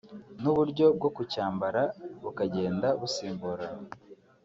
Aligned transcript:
n’uburyo 0.41 0.85
bwo 0.97 1.09
kucyambara 1.15 1.81
bukagenda 2.23 2.87
busimburana 2.99 3.87